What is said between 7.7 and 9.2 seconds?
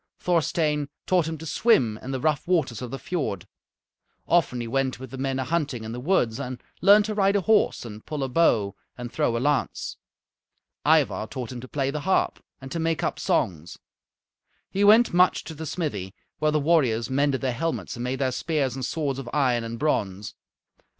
and pull a bow and